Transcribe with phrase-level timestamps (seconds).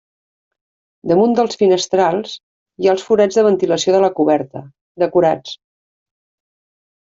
[1.11, 4.65] Damunt dels finestrals hi ha els forats de ventilació de la coberta,
[5.07, 5.57] decorats.